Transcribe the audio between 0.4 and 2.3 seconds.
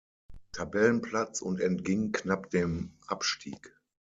Tabellenplatz und entging